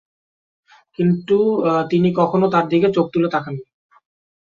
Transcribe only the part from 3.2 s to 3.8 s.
তাকান নি।